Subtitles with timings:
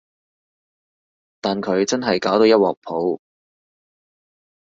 [1.41, 3.21] 但佢真係搞到一鑊泡